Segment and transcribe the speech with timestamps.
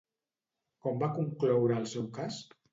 [0.85, 2.45] Com va concloure el seu cas?